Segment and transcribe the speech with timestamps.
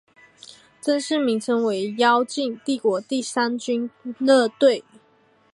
[0.81, 4.83] 正式名称为妖精帝国第三军乐队。